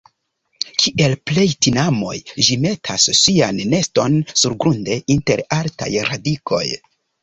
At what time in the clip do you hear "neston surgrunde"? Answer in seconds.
3.77-5.01